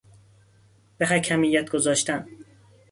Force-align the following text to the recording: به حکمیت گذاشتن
به 0.97 1.05
حکمیت 1.05 1.69
گذاشتن 1.69 2.27